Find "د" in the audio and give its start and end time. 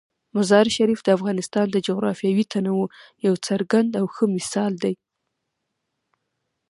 1.03-1.09, 1.71-1.77